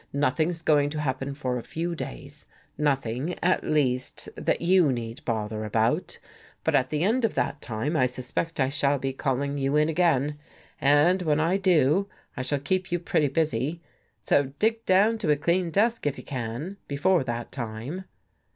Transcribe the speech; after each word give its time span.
Nothing's 0.13 0.63
going 0.63 0.89
to 0.89 0.99
happen 1.01 1.35
for 1.35 1.59
a 1.59 1.63
few 1.63 1.93
days— 1.93 2.47
nothing, 2.79 3.37
at 3.43 3.63
least, 3.63 4.29
that 4.35 4.59
you 4.59 4.91
need 4.91 5.23
bother 5.25 5.63
about. 5.63 6.17
But 6.63 6.73
at 6.73 6.89
the 6.89 7.03
end 7.03 7.23
of 7.23 7.35
that 7.35 7.61
time, 7.61 7.95
I 7.95 8.07
suspect 8.07 8.59
I 8.59 8.69
shall 8.69 8.97
be 8.97 9.13
calling 9.13 9.59
you 9.59 9.75
in 9.75 9.89
again. 9.89 10.39
And 10.79 11.21
when 11.21 11.39
I 11.39 11.57
do, 11.57 12.09
I 12.35 12.41
shall 12.41 12.57
keep 12.57 12.91
you 12.91 12.97
pretty 12.97 13.27
busy. 13.27 13.79
So 14.21 14.45
dig 14.57 14.79
140 14.87 14.87
AN 14.87 14.87
ESCAPE 14.87 14.87
down 14.87 15.17
to 15.19 15.29
a 15.29 15.37
clean 15.43 15.69
desk, 15.69 16.07
if 16.07 16.17
you 16.17 16.23
can, 16.23 16.77
before 16.87 17.23
that 17.23 17.51
time." 17.51 18.05